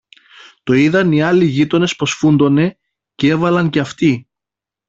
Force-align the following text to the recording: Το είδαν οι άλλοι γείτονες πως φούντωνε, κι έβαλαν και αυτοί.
Το 0.63 0.73
είδαν 0.73 1.11
οι 1.11 1.21
άλλοι 1.21 1.45
γείτονες 1.45 1.95
πως 1.95 2.11
φούντωνε, 2.11 2.77
κι 3.15 3.27
έβαλαν 3.27 3.69
και 3.69 3.79
αυτοί. 3.79 4.29